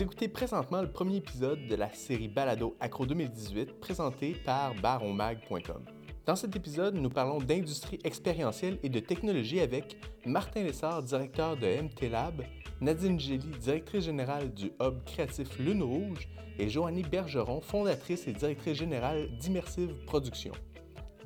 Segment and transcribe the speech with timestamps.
[0.00, 5.84] Vous écoutez présentement le premier épisode de la série Balado Acro 2018 présentée par baronmag.com.
[6.24, 11.66] Dans cet épisode, nous parlons d'industrie expérientielle et de technologie avec Martin Lessard, directeur de
[11.82, 12.42] MT Lab,
[12.80, 18.78] Nadine Gély, directrice générale du Hub créatif Lune Rouge, et Joannie Bergeron, fondatrice et directrice
[18.78, 20.54] générale d'Immersive Productions.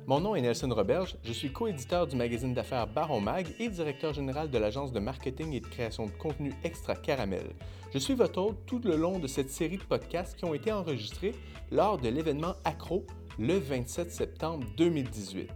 [0.07, 4.13] Mon nom est Nelson Roberge, je suis coéditeur du magazine d'affaires Baron Mag et directeur
[4.13, 7.55] général de l'agence de marketing et de création de contenu Extra Caramel.
[7.91, 10.71] Je suis votre hôte tout le long de cette série de podcasts qui ont été
[10.71, 11.33] enregistrés
[11.71, 13.03] lors de l'événement Accro
[13.39, 15.49] le 27 septembre 2018.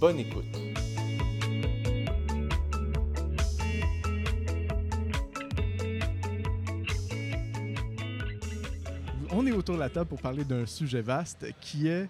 [0.00, 0.46] Bonne écoute.
[9.30, 12.08] On est autour de la table pour parler d'un sujet vaste qui est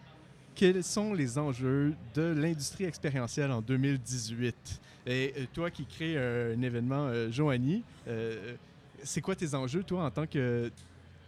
[0.55, 4.81] quels sont les enjeux de l'industrie expérientielle en 2018?
[5.07, 8.55] Et euh, toi qui crée un événement, euh, Joanie, euh,
[9.03, 10.71] c'est quoi tes enjeux, toi, en tant que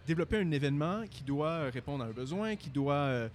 [0.07, 3.29] développer un événement qui doit répondre à un besoin, qui doit,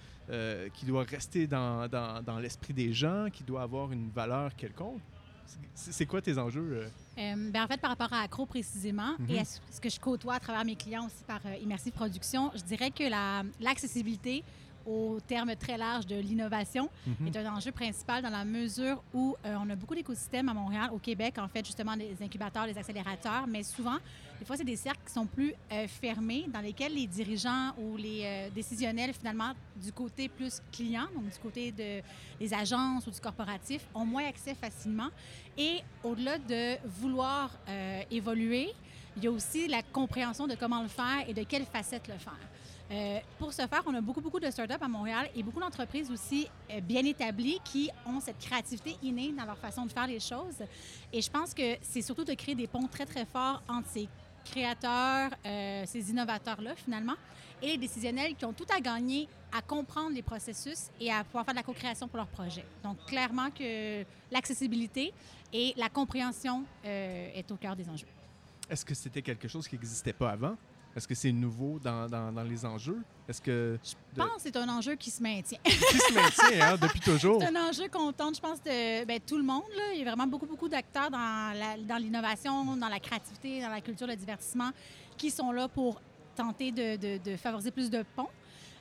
[0.73, 4.99] qui doit rester dans, dans, l'esprit des gens, qui doit avoir une valeur quelconque?
[5.73, 6.87] C'est quoi tes enjeux?
[7.15, 9.39] ben en fait, par rapport à Accro précisément, et mhm.
[9.39, 12.91] à ce que je côtoie à travers mes clients aussi par Immersive Production, je dirais
[12.91, 13.05] que
[13.63, 14.43] l'accessibilité,
[14.87, 17.27] au terme très large de l'innovation mhm.
[17.27, 20.89] est un enjeu principal dans la mesure où euh, on a beaucoup d'écosystèmes à Montréal,
[20.93, 23.97] au Québec, en fait, justement, des incubateurs, des accélérateurs, mais souvent,
[24.39, 27.97] des fois, c'est des cercles qui sont plus euh, fermés, dans lesquels les dirigeants ou
[27.97, 32.01] les euh, décisionnels, finalement, du côté plus client, donc du côté de,
[32.39, 35.09] des agences ou du corporatif, ont moins accès facilement.
[35.57, 37.49] Et au-delà de vouloir
[38.11, 38.69] évoluer,
[39.17, 42.17] il y a aussi la compréhension de comment le faire et de quelle facette le
[42.17, 42.37] faire.
[42.89, 46.09] Euh, pour ce faire, on a beaucoup, beaucoup de startups à Montréal et beaucoup d'entreprises
[46.09, 50.19] aussi euh, bien établies qui ont cette créativité innée dans leur façon de faire les
[50.19, 50.63] choses.
[51.11, 54.07] Et je pense que c'est surtout de créer des ponts très, très forts entre ces
[54.45, 57.15] créateurs, euh, ces innovateurs-là, finalement,
[57.61, 61.43] et les décisionnels qui ont tout à gagner à comprendre les processus et à pouvoir
[61.43, 62.65] faire de la co-création pour leurs projets.
[62.83, 65.13] Donc, clairement que l'accessibilité
[65.51, 68.07] et la compréhension est au cœur des enjeux.
[68.69, 70.55] Est-ce que c'était quelque chose qui n'existait pas avant?
[70.97, 73.03] Est-ce que c'est nouveau dans, dans, les enjeux?
[73.29, 73.77] Est-ce que...
[73.83, 75.59] Je pense que c'est un enjeu qui se maintient.
[75.63, 77.39] qui se maintient, hein, depuis toujours.
[77.39, 79.61] C'est un enjeu qu'on tente, je pense, de ben, tout le monde.
[79.75, 79.93] Là.
[79.93, 84.07] Il y a vraiment beaucoup, beaucoup d'acteurs dans l'innovation, dans, la créativité, dans la culture,
[84.07, 84.71] le divertissement,
[85.15, 86.01] qui sont là pour
[86.35, 88.29] tenter de, de, favoriser plus de ponts.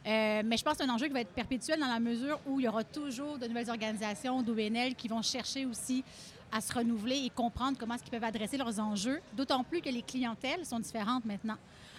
[0.06, 2.40] Euh, mais je pense que c'est un enjeu qui va être perpétuel dans la mesure
[2.46, 6.02] où il y aura toujours de nouvelles organisations d'OBNL qui vont chercher aussi
[6.50, 9.90] à se renouveler et comprendre comment est-ce qu'ils peuvent adresser leurs enjeux, d'autant plus que
[9.90, 11.58] les clientèles sont différentes maintenant.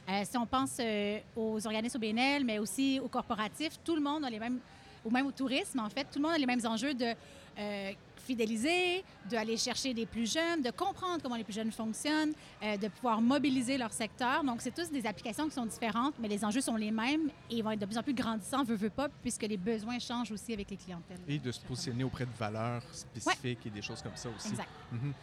[0.09, 4.23] Euh, si on pense euh, aux organismes OBNL, mais aussi aux corporatifs, tout le monde
[4.23, 4.59] a les mêmes,
[5.03, 7.13] ou même au tourisme, en fait, tout le monde a les mêmes enjeux de
[7.59, 7.91] euh,
[8.25, 13.21] fidéliser, d'aller chercher des plus jeunes, de comprendre comment les plus jeunes fonctionnent, de pouvoir
[13.21, 14.43] mobiliser leur secteur.
[14.43, 17.61] Donc, c'est tous des applications qui sont différentes, mais les enjeux sont les mêmes et
[17.61, 20.51] vont être de plus en plus grandissants, veut, veut pas, puisque les besoins changent aussi
[20.51, 21.19] avec les clientèles.
[21.25, 24.49] Et de se positionner auprès de valeurs spécifiques et des choses comme ça aussi.
[24.49, 24.69] Exact.
[24.91, 25.13] Mhm.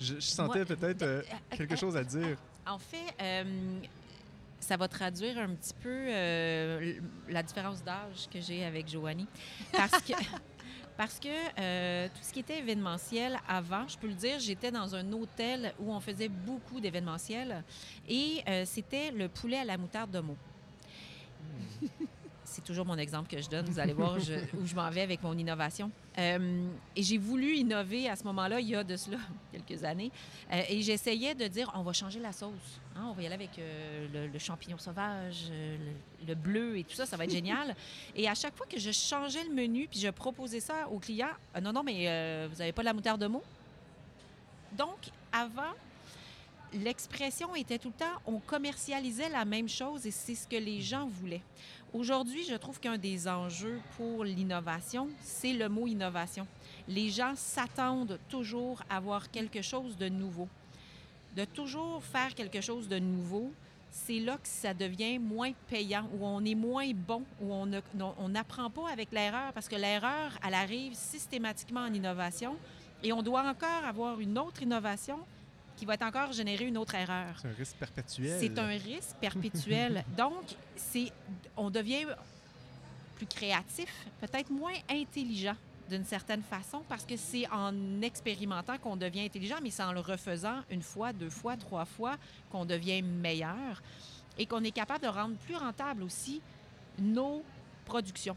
[0.00, 2.38] je, sentais peut-être quelque chose à dire.
[2.66, 3.80] En fait, euh,
[4.60, 6.94] ça va traduire un petit peu euh,
[7.28, 9.26] la différence d'âge que j'ai avec Joanie.
[9.72, 10.12] Parce que,
[10.96, 11.28] parce que
[11.58, 15.72] euh, tout ce qui était événementiel avant, je peux le dire, j'étais dans un hôtel
[15.80, 17.64] où on faisait beaucoup d'événementiel
[18.08, 20.36] et c'était le poulet à la moutarde de mots.
[22.50, 23.64] c'est toujours mon exemple que je donne.
[23.66, 25.90] Vous allez voir où je m'en vais avec mon innovation.
[26.18, 26.66] Euh,
[26.96, 29.18] et j'ai voulu innover à ce moment-là, il y a de cela
[29.52, 30.10] quelques années.
[30.52, 32.80] Euh, et j'essayais de dire, on va changer la sauce.
[32.96, 35.50] Hein, on va y aller avec euh, le, champignon sauvage,
[36.26, 37.74] le, bleu et tout ça, ça va être génial.
[38.16, 41.28] Et à chaque fois que je changeais le menu, puis je proposais ça aux clients,
[41.62, 43.44] non, non, mais vous n'avez pas de la moutarde de mots?
[44.76, 45.72] Donc, avant,
[46.72, 50.80] l'expression était tout le temps, on commercialisait la même chose et c'est ce que les
[50.80, 51.42] gens voulaient.
[51.92, 56.46] Aujourd'hui, je trouve qu'un des enjeux pour l'innovation, c'est le mot innovation.
[56.86, 60.48] Les gens s'attendent toujours à voir quelque chose de nouveau.
[61.36, 63.50] De toujours faire quelque chose de nouveau,
[63.90, 68.70] c'est là que ça devient moins payant, où on est moins bon, où on n'apprend
[68.70, 72.56] pas avec l'erreur, parce que l'erreur, elle arrive systématiquement en innovation,
[73.02, 75.18] et on doit encore avoir une autre innovation
[75.80, 77.36] qui va encore générer une autre erreur.
[77.40, 78.36] C'est un risque perpétuel.
[78.38, 80.04] C'est un risque perpétuel.
[80.16, 80.44] Donc,
[80.76, 81.10] c'est,
[81.56, 82.04] on devient
[83.16, 83.88] plus créatif,
[84.20, 85.56] peut-être moins intelligent
[85.88, 90.00] d'une certaine façon, parce que c'est en expérimentant qu'on devient intelligent, mais c'est en le
[90.00, 92.18] refaisant une fois, deux fois, trois fois
[92.50, 93.82] qu'on devient meilleur
[94.36, 96.42] et qu'on est capable de rendre plus rentable aussi
[96.98, 97.42] nos
[97.86, 98.36] productions.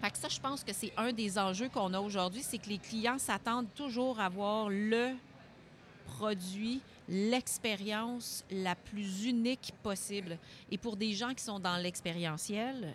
[0.00, 2.68] Fait que ça, je pense que c'est un des enjeux qu'on a aujourd'hui, c'est que
[2.68, 5.14] les clients s'attendent toujours à voir le
[6.16, 10.38] produit l'expérience la plus unique possible.
[10.70, 12.94] Et pour des gens qui sont dans l'expérientiel,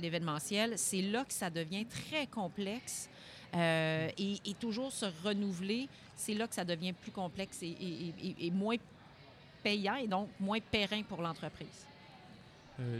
[0.00, 3.08] l'événementiel, c'est là que ça devient très complexe
[3.54, 8.76] euh, et, toujours se renouveler, c'est là que ça devient plus complexe et, moins
[9.62, 11.86] payant et donc moins périn pour l'entreprise.
[12.80, 12.98] Euh,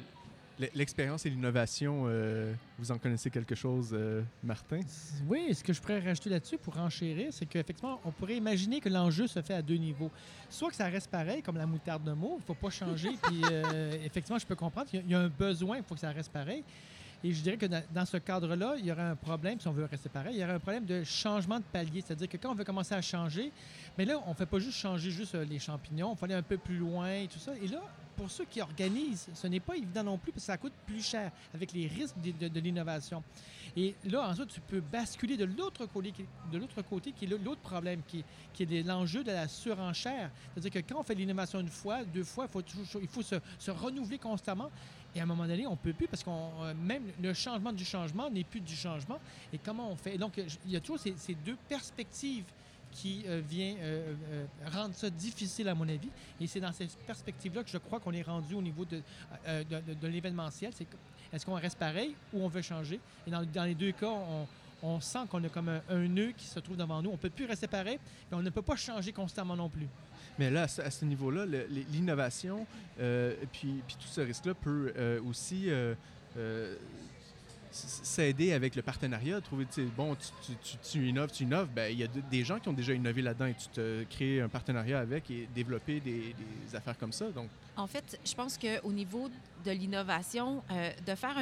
[0.74, 4.78] L'expérience et l'innovation, euh, vous en connaissez quelque chose, euh, Martin?
[5.26, 8.88] Oui, ce que je pourrais rajouter là-dessus pour enchérir, c'est qu'effectivement, on pourrait imaginer que
[8.88, 10.12] l'enjeu se fait à deux niveaux.
[10.48, 13.10] Soit que ça reste pareil, comme la moutarde de mots, il ne faut pas changer,
[13.22, 16.12] puis euh, effectivement, je peux comprendre qu'il y a un besoin, il faut que ça
[16.12, 16.62] reste pareil.
[17.24, 19.86] Et je dirais que dans, ce cadre-là, il y aurait un problème, si on veut
[19.86, 22.02] rester pareil, il y aurait un problème de changement de palier.
[22.06, 23.50] C'est-à-dire que quand on veut commencer à changer,
[23.98, 26.42] mais là, on ne fait pas juste changer juste les champignons, il faut aller un
[26.42, 27.52] peu plus loin et tout ça.
[27.62, 27.80] Et là,
[28.16, 31.04] pour ceux qui organisent, ce n'est pas évident non plus parce que ça coûte plus
[31.04, 33.22] cher avec les risques de, l'innovation.
[33.76, 38.24] Et là, ensuite, tu peux basculer de l'autre côté, qui est l'autre problème, qui,
[38.60, 40.30] est l'enjeu de la surenchère.
[40.52, 42.46] C'est-à-dire que quand on fait l'innovation une fois, deux fois,
[43.00, 44.70] il faut, se, renouveler constamment.
[45.14, 47.72] Et à un moment donné, on ne peut plus parce que euh, même le changement
[47.72, 49.20] du changement n'est plus du changement.
[49.52, 50.18] Et comment on fait?
[50.18, 52.44] donc, il y a toujours ces deux perspectives
[52.94, 56.08] qui euh, vient euh, euh, rendre ça difficile, à mon avis.
[56.40, 59.02] Et c'est dans cette perspective-là que je crois qu'on est rendu au niveau de,
[60.06, 60.72] l'événementiel.
[61.32, 63.00] Est-ce qu'on reste pareil ou on veut changer?
[63.26, 64.12] Et dans, les deux cas,
[64.82, 67.10] on, sent qu'on a comme un, nœud qui se trouve devant nous.
[67.10, 67.98] On ne peut plus rester pareil,
[68.30, 69.88] mais on ne peut pas changer constamment non plus.
[70.38, 71.46] Mais là, à ce niveau-là,
[71.92, 72.66] l'innovation,
[73.52, 75.68] puis, tout ce risque-là peut aussi
[77.74, 81.98] s'aider avec le partenariat, trouver, tu bon, tu, tu, tu, innoves, tu innoves, ben, il
[81.98, 85.00] y a des gens qui ont déjà innové là-dedans et tu te crées un partenariat
[85.00, 86.34] avec et développer des,
[86.74, 87.30] affaires comme ça.
[87.30, 87.48] Donc.
[87.76, 89.28] En fait, je pense qu'au niveau
[89.64, 91.36] de l'innovation, euh, de faire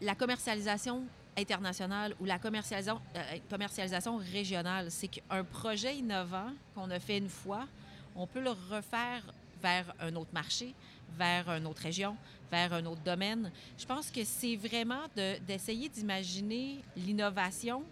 [0.00, 1.04] la commercialisation
[1.36, 7.66] internationale ou la euh, commercialisation régionale, c'est qu'un projet innovant qu'on a fait une fois,
[8.14, 9.22] on peut le refaire
[9.62, 10.74] vers un autre marché,
[11.16, 12.16] vers une autre région,
[12.50, 13.50] vers un autre domaine.
[13.78, 15.02] Je pense que c'est vraiment
[15.46, 17.82] d'essayer d'imaginer l'innovation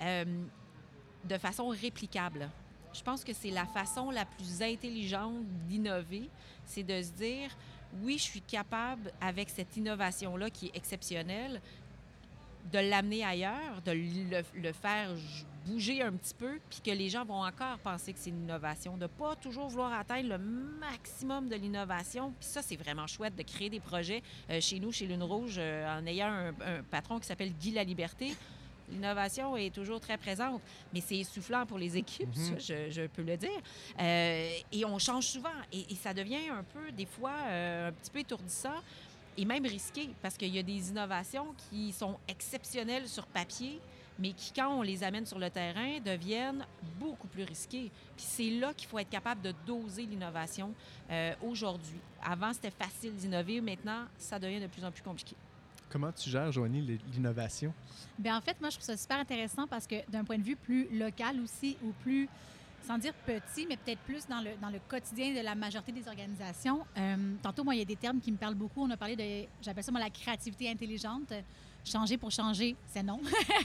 [0.00, 0.24] euh,
[1.24, 2.48] de façon réplicable.
[2.92, 6.28] Je pense que c'est la façon la plus intelligente d'innover,
[6.66, 7.50] c'est de se dire,
[8.02, 11.60] oui, je suis capable, avec cette innovation-là qui est exceptionnelle,
[12.72, 15.10] de l'amener ailleurs, de le, le, faire
[15.66, 18.96] bouger un petit peu, puis que les gens vont encore penser que c'est une innovation,
[18.96, 22.32] de pas toujours vouloir atteindre le maximum de l'innovation.
[22.38, 25.56] Puis ça, c'est vraiment chouette de créer des projets euh, chez nous, chez Lune Rouge,
[25.58, 28.32] euh, en ayant un, patron qui s'appelle Guy La Liberté.
[28.90, 30.60] L'innovation est toujours très présente,
[30.92, 32.58] mais c'est essoufflant pour les équipes, mhm.
[32.58, 33.50] je, peux le dire.
[34.00, 38.10] Euh, et on change souvent, et, et, ça devient un peu, des fois, un petit
[38.10, 38.74] peu étourdissant
[39.38, 43.80] et même risqué, parce qu'il y a des innovations qui sont exceptionnelles sur papier,
[44.18, 46.64] mais qui, quand on les amène sur le terrain, deviennent
[46.98, 47.90] beaucoup plus risquées.
[48.16, 50.72] Puis c'est là qu'il faut être capable de doser l'innovation
[51.10, 51.98] euh, aujourd'hui.
[52.24, 53.60] Avant, c'était facile d'innover.
[53.60, 55.36] Maintenant, ça devient de plus en plus compliqué.
[55.90, 57.74] Comment tu gères, Joanie, l'innovation?
[58.18, 60.56] Bien, en fait, moi, je trouve ça super intéressant parce que d'un point de vue
[60.56, 62.28] plus local aussi, ou plus
[62.86, 66.08] sans dire petit, mais peut-être plus dans le, dans le quotidien de la majorité des
[66.08, 66.84] organisations.
[66.96, 68.82] Euh, tantôt, moi, il y a des termes qui me parlent beaucoup.
[68.82, 71.32] On a parlé de, j'appelle ça moi la créativité intelligente.
[71.84, 73.20] Changer pour changer, c'est non.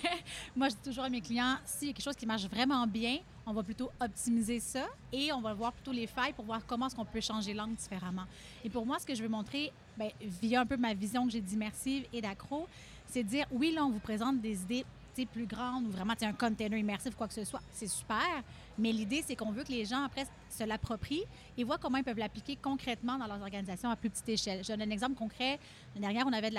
[0.55, 2.87] moi, je dis toujours à mes clients, s'il y a quelque chose qui marche vraiment
[2.87, 6.65] bien, on va plutôt optimiser ça et on va voir plutôt les failles pour voir
[6.65, 8.25] comment est-ce qu'on peut changer l'angle différemment.
[8.65, 10.09] Et pour moi, ce que je veux montrer, bien,
[10.41, 12.67] via un peu ma vision que j'ai d'immersive et d'accro,
[13.05, 14.85] c'est dire, oui, là, on vous présente des idées
[15.25, 18.43] plus grande ou vraiment un container immersif, quoi que ce soit, c'est super.
[18.77, 21.23] Mais l'idée, c'est qu'on veut que les gens, après, se l'approprient
[21.57, 24.63] et voient comment ils peuvent l'appliquer concrètement dans leurs organisations à plus petite échelle.
[24.63, 25.59] Je donne un exemple concret.
[25.95, 26.51] L'année dernière, on avait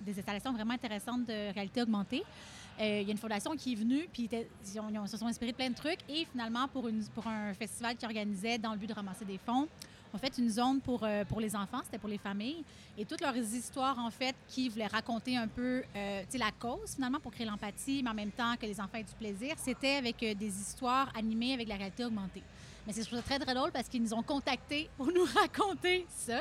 [0.00, 2.24] des installations vraiment intéressantes de réalité augmentée.
[2.80, 5.56] Euh, il y a une fondation qui est venue, puis ils, se sont inspirés de
[5.56, 5.98] plein de trucs.
[6.08, 9.68] Et finalement, pour, pour un festival qui organisait dans le but de ramasser des fonds,
[10.12, 12.64] on fait une zone pour, euh, pour les enfants, c'était pour les familles.
[12.98, 17.20] Et toutes leurs histoires, en fait, qui voulaient raconter un peu euh, la cause, finalement,
[17.20, 20.22] pour créer l'empathie, mais en même temps que les enfants aient du plaisir, c'était avec
[20.22, 22.42] euh, des histoires animées avec la réalité augmentée.
[22.86, 26.40] Mais c'est très, très drôle parce qu'ils nous ont contactés pour nous raconter ça.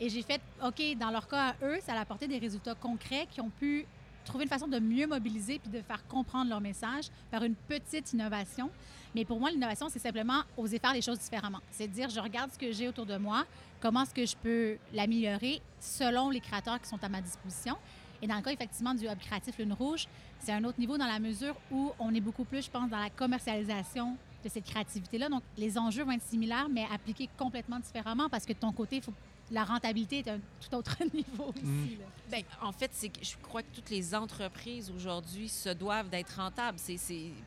[0.00, 3.26] Et j'ai fait, OK, dans leur cas à eux, ça a apporté des résultats concrets
[3.30, 3.86] qui ont pu
[4.28, 8.12] trouver une façon de mieux mobiliser puis de faire comprendre leur message par une petite
[8.12, 8.70] innovation.
[9.14, 11.60] Mais pour moi, l'innovation, c'est simplement oser faire les choses différemment.
[11.70, 13.44] C'est dire, je regarde ce que j'ai autour de moi,
[13.80, 17.76] comment est-ce que je peux l'améliorer selon les créateurs qui sont à ma disposition.
[18.20, 20.06] Et dans le cas, effectivement, du hub créatif Lune Rouge,
[20.40, 22.98] c'est un autre niveau dans la mesure où on est beaucoup plus, je pense, dans
[22.98, 25.28] la commercialisation de cette créativité-là.
[25.28, 28.96] Donc, les enjeux vont être similaires, mais appliqués complètement différemment parce que de ton côté,
[28.96, 29.14] il faut
[29.50, 31.96] la rentabilité est un tout autre niveau ici.
[31.96, 32.30] Mm.
[32.30, 36.78] Bien, en fait, c'est je crois que toutes les entreprises aujourd'hui se doivent d'être rentables.
[36.78, 36.98] C'est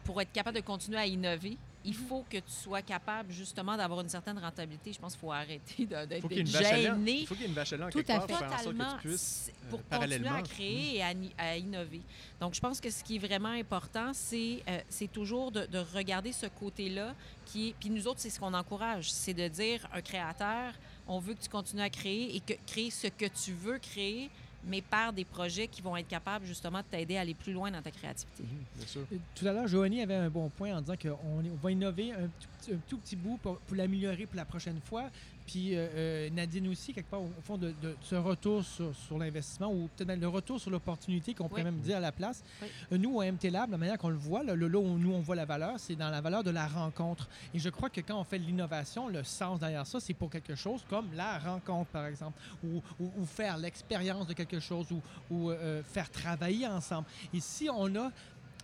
[0.03, 1.57] pour être capable de continuer à innover.
[1.83, 4.93] Il faut que tu sois capable justement d'avoir une certaine rentabilité.
[4.93, 7.21] Je pense qu'il faut arrêter d'être gêné.
[7.21, 8.33] Il faut qu'il y ait une en Tout à part fait.
[8.33, 11.03] pour faire en sorte que Totalement, tu puisses, c'est euh, pour continuer à créer et
[11.37, 12.01] à, innover.
[12.39, 15.79] Donc, je pense que ce qui est vraiment important, c'est euh, c'est toujours de, de
[15.95, 17.75] regarder ce côté-là qui est...
[17.79, 20.73] Puis nous autres, c'est ce qu'on encourage, c'est de dire, un créateur,
[21.07, 24.29] on veut que tu continues à créer et que créer ce que tu veux créer,
[24.63, 27.71] mais par des projets qui vont être capables justement de t'aider à aller plus loin
[27.71, 28.43] dans ta créativité.
[28.43, 29.01] Mhm, bien sûr.
[29.11, 32.27] Euh, Tout à l'heure, Joanie avait un bon point en disant qu'on va innover un
[32.27, 35.09] tout, petit- un tout petit bout pour, pour l'améliorer pour la prochaine fois.
[35.45, 39.17] Puis euh, euh, Nadine aussi, quelque part, au fond, de, de ce retour sur, sur
[39.17, 41.71] l'investissement ou peut-être le retour sur l'opportunité qu'on pourrait Oui.
[41.71, 42.43] même dire à la place.
[42.61, 42.67] Oui.
[42.93, 45.11] Euh, Nous, au MT Lab, la manière qu'on le voit, là, le- là où nous,
[45.11, 47.27] on voit la valeur, c'est dans la valeur de la rencontre.
[47.53, 50.29] Et je crois que quand on fait de l'innovation, le sens derrière ça, c'est pour
[50.29, 54.87] quelque chose comme la rencontre, par exemple, ou, ou- ou faire l'expérience de quelque chose,
[54.91, 57.07] ou, ou, euh, faire travailler ensemble.
[57.33, 58.11] Et si on a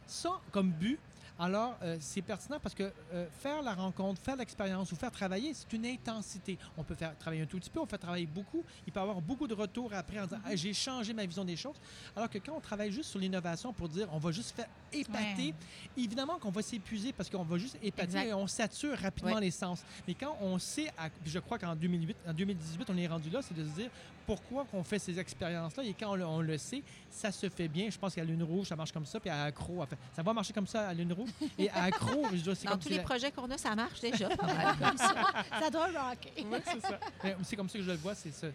[0.06, 1.00] ça comme but,
[1.40, 5.54] alors euh, c'est pertinent parce que euh, faire la rencontre, faire l'expérience ou faire travailler,
[5.54, 6.58] c'est une intensité.
[6.78, 8.64] On peut faire travailler un tout petit peu, on fait travailler beaucoup.
[8.88, 11.46] Il peut y avoir beaucoup de retours après en disant Ah, j'ai changé ma vision
[11.46, 11.76] des choses.
[12.16, 15.54] Alors que quand on travaille juste sur l'innovation pour dire on va juste faire épater,
[15.98, 18.26] évidemment qu'on va s'épuiser parce qu'on va juste épater Exact.
[18.28, 19.42] et on sature rapidement Ouais.
[19.42, 19.84] les sens.
[20.08, 23.42] Mais quand on sait, à- je crois qu'en 2008, en 2018, on est rendu là,
[23.42, 23.90] c'est de se dire
[24.26, 27.68] pourquoi qu'on fait ces expériences-là et quand on le, on le sait, ça se fait
[27.70, 27.90] bien.
[27.90, 30.34] Je pense qu'à Lune Rouge, ça marche comme ça, puis à Accro, enfin, ça va
[30.34, 31.30] marcher comme ça à Lune Rouge.
[31.58, 33.74] Et à Accro, je dois- c'est Dans comme tous les la- projets qu'on a, ça
[33.76, 34.28] marche déjà.
[35.60, 36.46] ça doit rocker.
[36.46, 37.00] Ouais, c'est ça.
[37.44, 38.48] C'est comme ça que je le vois, c'est ça.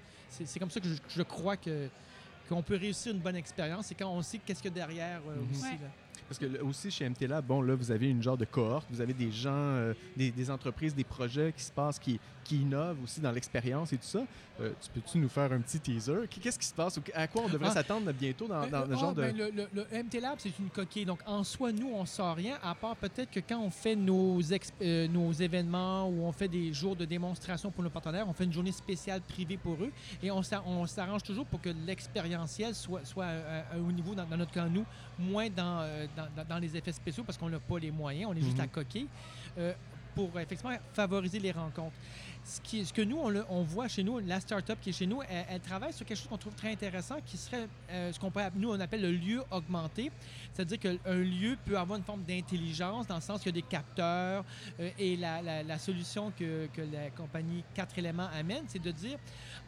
[0.59, 1.89] Comme ça que je, je crois que
[2.49, 5.21] qu'on peut réussir une bonne expérience, c'est quand on sait qu'est-ce qu'il y a derrière
[5.29, 5.51] euh, Mhm.
[5.53, 5.63] aussi.
[5.63, 5.71] Ouais.
[5.71, 5.89] là.
[6.33, 9.03] Parce que aussi chez MT Lab, bon, là, vous avez une genre de cohorte, vous
[9.03, 13.03] avez des gens, euh, des, des entreprises, des projets qui se passent, qui, qui innovent
[13.05, 14.21] aussi dans l'expérience et tout ça.
[14.61, 16.27] Euh, tu peux-tu nous faire un petit teaser?
[16.41, 16.99] Qu'est-ce qui se passe?
[17.15, 17.75] À quoi on devrait Ah.
[17.75, 19.21] s'attendre bientôt dans, dans Euh, le genre de...
[19.23, 21.05] ben, le, le- le MT Lab, c'est une coquille.
[21.05, 24.41] Donc, en soi, nous, on sort rien, à part peut-être que quand on fait nos,
[24.41, 28.33] exp- euh, nos événements ou on fait des jours de démonstration pour nos partenaires, on
[28.33, 31.71] fait une journée spéciale privée pour eux et on s'a- on s'arrange toujours pour que
[31.87, 33.29] l'expérientiel soit, soit
[33.79, 34.85] haut niveau, dans, dans notre cas, nous,
[35.19, 35.87] moins dans,
[36.17, 38.53] dans, dans- dans les effets spéciaux parce qu'on n'a pas les moyens, on est juste
[38.53, 38.59] Mhm.
[38.63, 39.09] la coquille,
[39.59, 39.73] euh,
[40.15, 41.97] pour effectivement favoriser les rencontres.
[42.45, 44.93] Ce, qui, ce que nous, on, le- on voit chez nous, la start-up qui est
[44.93, 48.13] chez nous, elle, elle travaille sur quelque chose qu'on trouve très intéressant, qui serait euh,
[48.13, 50.11] ce qu'on peut, nous, on appelle le lieu augmenté.
[50.53, 53.67] C'est-à-dire qu'un lieu peut avoir une forme d'intelligence, dans le sens qu'il y a des
[53.69, 54.45] capteurs.
[54.81, 58.91] euh, et la, la- la solution que, que la compagnie 4 éléments amène, c'est de
[58.91, 59.19] dire,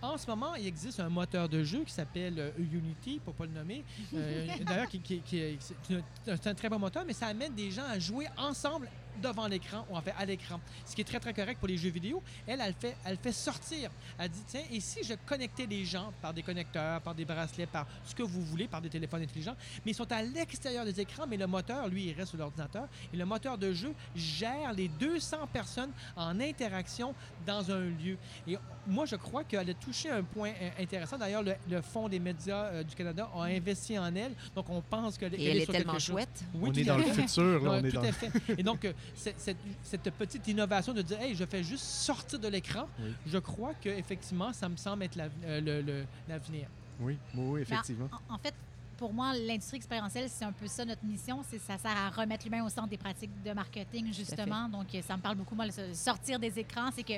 [0.02, 3.38] en ce moment, il existe un moteur de jeu qui s'appelle euh, Unity, pour ne
[3.38, 3.84] pas le nommer.
[4.14, 6.02] Euh, D'ailleurs, qui, qui- qui est- c'est un-
[6.36, 8.90] c'est un très bon moteur, mais ça amène des gens à jouer ensemble
[9.22, 10.60] devant l'écran, ou en fait à l'écran.
[10.84, 12.20] Ce qui est très, très correct pour les jeux vidéo.
[12.48, 13.90] Elle, elle fait, elle fait sortir.
[14.18, 17.66] Elle dit, tiens, et si je connectais les gens par des connecteurs, par des bracelets,
[17.66, 21.00] par ce que vous voulez, par des téléphones intelligents, mais ils sont à l'extérieur des
[21.00, 22.88] écrans, mais le moteur, lui, il reste sur l'ordinateur.
[23.12, 27.14] Et le moteur de jeu gère les 200 personnes en interaction
[27.47, 28.16] dans un lieu.
[28.47, 31.16] Et moi, je crois qu'elle a touché un point euh, intéressant.
[31.18, 34.32] D'ailleurs, le, le Fonds des médias euh, du Canada a investi en elle.
[34.54, 36.44] Donc, on pense qu'elle Et elle est sur tellement chouette.
[36.54, 37.22] Oui, on tout est à dans le fait.
[37.22, 38.02] futur, là, on est tout dans...
[38.04, 38.30] à fait.
[38.58, 42.48] Et donc, euh, cette, cette petite innovation de dire, hey, je fais juste sortir de
[42.48, 43.12] l'écran, Oui.
[43.26, 46.66] je crois que effectivement, ça me semble être euh, l'avenir.
[47.00, 48.08] Oui, oui, oui, effectivement.
[48.28, 48.54] En, en fait,
[48.96, 51.42] pour moi, l'industrie expérientielle, c'est un peu ça notre mission.
[51.50, 54.68] C'est ça sert à remettre l'humain au centre des pratiques de marketing, justement.
[54.68, 56.90] Donc, euh, ça me parle beaucoup, moi, le sortir des écrans.
[56.94, 57.14] C'est que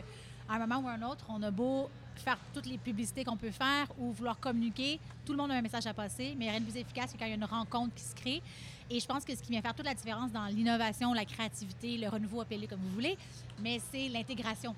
[0.48, 3.36] à un moment ou à un autre, on a beau faire toutes les publicités qu'on
[3.36, 6.60] peut faire ou vouloir communiquer, tout le monde a un message à passer, mais rien
[6.60, 8.42] de plus efficace que quand il y a une rencontre qui se crée.
[8.88, 11.98] Et je pense que ce qui vient faire toute la différence dans l'innovation, la créativité,
[11.98, 13.18] le renouveau, appelé comme vous voulez,
[13.60, 14.74] mais c'est l'intégration.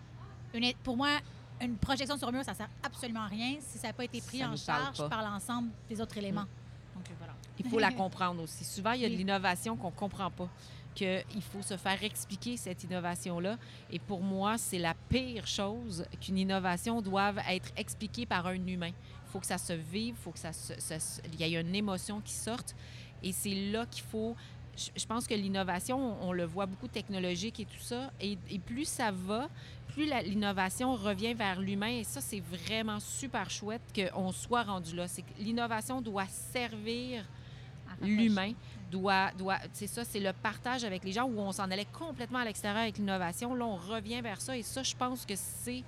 [0.82, 1.10] Pour moi,
[1.60, 4.38] une projection sur mur, ça sert absolument à rien si ça n'a pas été pris
[4.38, 5.00] Ça en charge.
[5.00, 5.08] Mm.
[5.08, 6.46] par l'ensemble des autres éléments.
[6.94, 7.34] Donc, euh, voilà.
[7.58, 8.64] Il faut la comprendre aussi.
[8.64, 10.48] Souvent, il y a de l'innovation qu'on ne comprend pas,
[10.98, 13.56] qu'il faut se faire expliquer cette innovation-là.
[13.92, 18.90] Et pour moi, c'est la pire chose qu'une innovation doive être expliquée par un humain.
[18.90, 21.44] Il faut que ça se vive, il faut que ça se- ça se- il y
[21.54, 22.74] ait une émotion qui sorte.
[23.22, 24.34] Et c'est là qu'il faut...
[24.96, 28.12] Je pense que l'innovation, on, le voit beaucoup technologique et tout ça.
[28.20, 29.48] Et, et plus ça va,
[29.88, 31.88] plus l'innovation revient vers l'humain.
[31.98, 35.08] Et ça, c'est vraiment super chouette qu'on soit rendu là.
[35.08, 37.24] C'est que l'innovation doit servir
[38.00, 38.52] l'humain
[38.90, 42.38] doit, doit c'est ça, c'est le partage avec les gens où on s'en allait complètement
[42.40, 43.54] à l'extérieur avec l'innovation.
[43.54, 45.82] Là, on revient vers ça et ça, je pense que c'est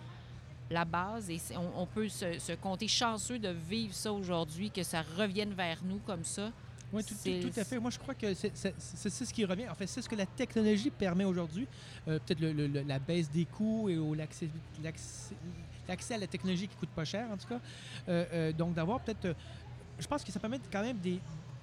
[0.71, 4.83] la base et on, on peut se, se compter chanceux de vivre ça aujourd'hui, que
[4.83, 6.50] ça revienne vers nous comme ça.
[6.92, 7.78] Oui, tout, tout- tout à fait.
[7.78, 9.69] Moi, je crois que c'est ce qui revient.
[9.69, 11.69] En fait, c'est ce que la technologie permet aujourd'hui.
[12.09, 12.40] Euh, Peut-être
[12.87, 13.97] la baisse des coûts et
[15.88, 17.61] l'accès à la technologie qui coûte pas cher, en tout cas.
[18.09, 19.37] Euh, euh, donc, d'avoir peut-être...
[20.00, 21.21] je pense que ça permet quand même des,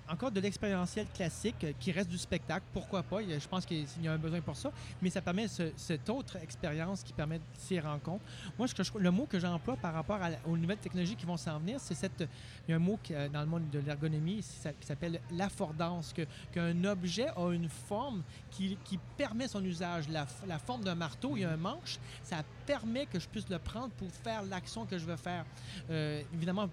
[0.10, 2.66] encore de l'expérientiel classique euh, qui reste du spectacle.
[2.74, 3.22] Pourquoi pas?
[3.22, 4.72] Je pense qu'il y a un besoin pour ça.
[5.02, 8.24] Mais ça permet ce- cette autre expérience qui permet ces rencontres.
[8.58, 8.68] Moi,
[9.00, 12.22] le mot que j'emploie par rapport aux nouvelles technologies qui vont s'en venir, c'est cette.
[12.68, 16.14] Il y a un mot euh, dans le monde de l'ergonomie qui s'appelle l'affordance,
[16.52, 20.08] qu'un objet a une forme qui, qui permet son usage.
[20.10, 23.50] La, la forme d'un marteau, il y a un manche, ça permet que je puisse
[23.50, 25.46] le prendre pour faire l'action que je veux faire.
[25.90, 26.70] Euh, évidemment,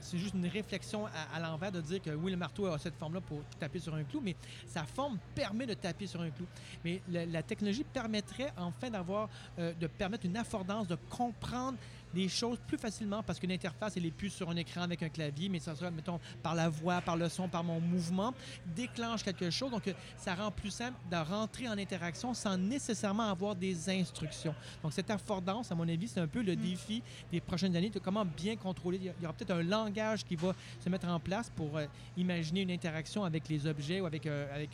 [0.00, 3.20] c'est juste une réflexion à, l'envers de dire que oui, le marteau a cette forme-là
[3.20, 6.46] pour taper sur un clou, mais sa forme permet de taper sur un clou.
[6.84, 11.78] Mais la, la technologie permettrait enfin d'avoir, euh, de permettre une affordance, de comprendre
[12.14, 15.08] des choses plus facilement parce qu'une interface, elle est plus sur un écran avec un
[15.08, 18.32] clavier, mais ça sera, mettons, par la voix, par le son, par mon mouvement,
[18.74, 19.70] déclenche quelque chose.
[19.70, 24.54] Donc, ça rend plus simple de rentrer en interaction sans nécessairement avoir des instructions.
[24.82, 27.98] Donc, cette affordance, à mon avis, c'est un peu le défi des prochaines années de
[27.98, 28.98] comment bien contrôler.
[28.98, 31.86] Il y aura peut-être un langage qui va se mettre en place pour euh,
[32.16, 34.70] imaginer une interaction avec les objets ou avec, euh, avec,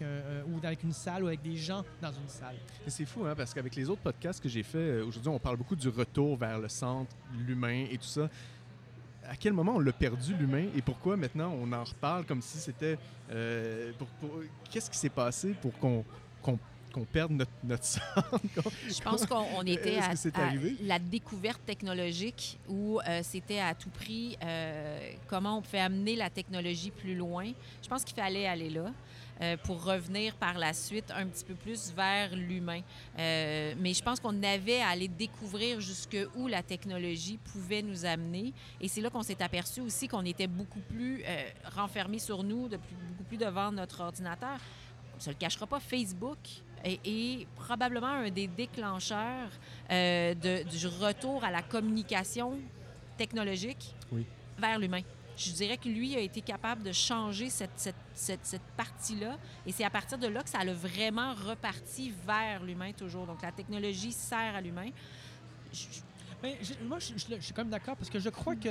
[0.46, 2.56] ou avec une salle ou avec des gens dans une salle.
[2.86, 5.56] C'est fou, hein, parce qu'avec les autres podcasts que j'ai fait, euh, aujourd'hui, on parle
[5.56, 7.14] beaucoup du retour vers le centre,
[7.46, 8.28] l'humain et tout ça.
[9.28, 12.58] À quel moment on l'a perdu, l'humain, et pourquoi maintenant on en reparle comme si
[12.58, 12.98] c'était...
[13.30, 16.04] euh, pour- pour- Qu'est-ce qui s'est passé pour qu'on
[16.42, 16.58] qu'on-
[16.92, 18.38] qu'on perde notre, notre centre?
[18.88, 20.10] Je pense qu'on on était à,
[20.82, 24.98] la découverte technologique où euh, c'était à tout prix euh,
[25.28, 27.46] comment on pouvait amener la technologie plus loin.
[27.82, 28.90] Je pense qu'il fallait aller là.
[29.40, 32.80] Euh, pour revenir par la suite un petit peu plus vers l'humain.
[33.18, 38.52] Euh, mais je pense qu'on avait à aller découvrir jusqu'où la technologie pouvait nous amener.
[38.80, 42.68] Et c'est là qu'on s'est aperçu aussi qu'on était beaucoup plus euh, renfermés sur nous,
[42.68, 44.58] de plus- beaucoup plus devant notre ordinateur.
[45.14, 46.38] On ne se le cachera pas, Facebook
[46.84, 49.50] est, est probablement un des déclencheurs
[49.90, 52.58] euh, de- du retour à la communication
[53.16, 54.24] technologique Oui.
[54.58, 55.02] vers l'humain.
[55.36, 59.38] Je dirais que lui a été capable de changer cette, cette, cette, partie-là.
[59.66, 63.26] Et c'est à partir de là que ça a vraiment reparti vers l'humain toujours.
[63.26, 64.90] Donc la technologie sert à l'humain.
[66.84, 68.68] Moi, je, je- je suis quand même d'accord parce que je crois que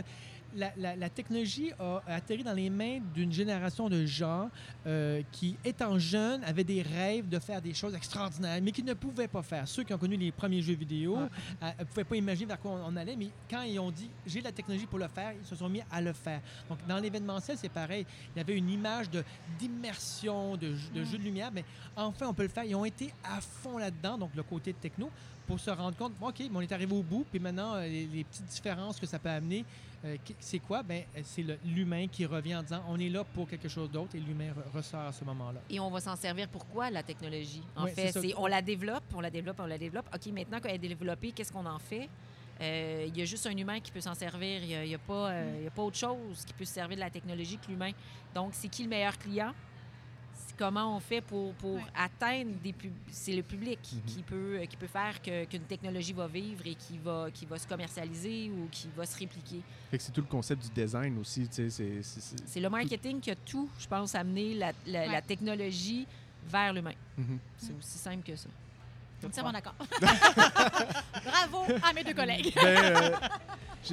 [0.53, 4.49] la, la- la technologie a atterri dans les mains d'une génération de gens
[4.85, 8.93] euh, qui, étant jeunes, avaient des rêves de faire des choses extraordinaires, mais qui ne
[8.93, 9.65] pouvaient pas faire.
[9.67, 11.17] Ceux qui ont connu les premiers jeux vidéo
[11.61, 14.41] ne pouvaient pas imaginer vers quoi on, on allait, mais quand ils ont dit j'ai
[14.41, 16.41] la technologie pour le faire, ils se sont mis à le faire.
[16.69, 18.05] Donc, dans l'événementiel, c'est pareil.
[18.35, 19.23] Il y avait une image de-
[19.57, 21.63] d'immersion, de, jeu- de jeu de lumière, mais
[21.95, 22.63] enfin, on peut le faire.
[22.65, 25.09] Ils ont été à fond là-dedans, donc le côté techno,
[25.51, 27.81] pour se rendre compte, bon, OK, mais on est arrivé au bout, puis maintenant, euh,
[27.85, 29.65] les, les petites différences que ça peut amener,
[30.05, 30.81] euh, c'est quoi?
[30.81, 34.15] Ben, euh, c'est l'humain qui revient en disant, on est là pour quelque chose d'autre,
[34.15, 35.59] et l'humain re- ressort à ce moment-là.
[35.69, 37.63] Et on va s'en servir pourquoi, la technologie?
[37.75, 40.05] En fait, c'est on la développe, on la développe, on la développe.
[40.15, 42.07] OK, maintenant qu'elle est développée, qu'est-ce qu'on en fait?
[42.61, 44.61] Euh, Il y a juste un humain qui peut s'en servir.
[44.63, 47.09] Il n'y a, y euh, a pas autre chose qui peut se servir de la
[47.09, 47.91] technologie que l'humain.
[48.33, 49.51] Donc, c'est qui le meilleur client?
[50.61, 51.81] Comment on fait pour, pour Ouais.
[51.95, 52.91] atteindre des pub...
[53.11, 54.01] C'est le public Mhm.
[54.05, 57.57] qui, peut, qui peut faire que- qu'une technologie va vivre et qui va, qui va
[57.57, 59.61] se commercialiser ou qui va se répliquer.
[59.89, 62.03] Fait que c'est tout le concept du design aussi, c'est- c'est...
[62.03, 66.05] c'est- C'est le marketing qui a tout, je pense, amené la, la- technologie
[66.45, 66.93] vers l'humain.
[67.17, 67.39] Mhm.
[67.57, 68.49] C'est aussi simple que ça.
[69.25, 69.75] Entièrement d'accord.
[71.25, 72.53] Bravo à mes deux collègues.
[72.55, 73.09] Ben, euh,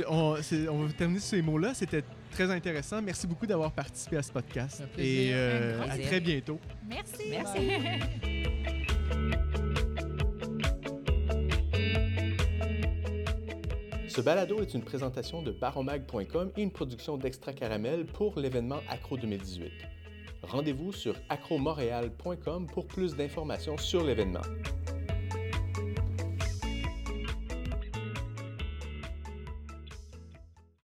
[0.09, 1.75] on, c'est- on va terminer sur ces mots-là.
[1.75, 3.01] C'était très intéressant.
[3.03, 4.83] Merci beaucoup d'avoir participé à ce podcast.
[4.85, 5.13] Un plaisir.
[5.13, 6.59] Et euh, à très bientôt.
[6.89, 7.23] Merci.
[7.31, 7.59] Merci.
[14.09, 19.17] Ce balado est une présentation de baromag.com et une production d'Extra Caramel pour l'événement Accro
[19.17, 19.71] 2018.
[20.43, 24.41] Rendez-vous sur acromontréal.com pour plus d'informations sur l'événement.